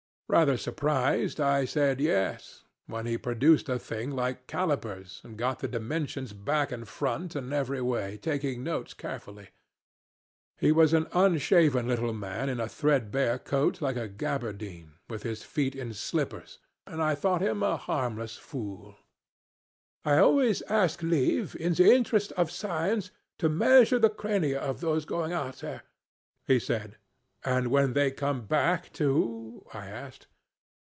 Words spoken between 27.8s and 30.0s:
they come back, too?' I